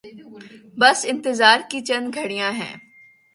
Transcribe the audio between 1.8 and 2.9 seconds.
چند گھڑیاں ہیں۔